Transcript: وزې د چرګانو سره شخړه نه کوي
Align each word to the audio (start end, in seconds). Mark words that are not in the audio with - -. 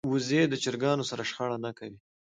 وزې 0.11 0.41
د 0.49 0.53
چرګانو 0.63 1.03
سره 1.09 1.23
شخړه 1.29 1.57
نه 1.65 1.71
کوي 1.77 1.97